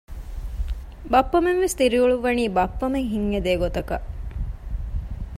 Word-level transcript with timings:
ބައްޕަމެން 1.11 1.59
ވެސް 1.63 1.75
ދިރިއުޅުއްވަނީ 1.79 2.43
ބައްޕަމެން 2.55 3.07
ހިތް 3.11 3.29
އެދޭ 3.33 3.53
ގޮތަކަށް 3.61 4.07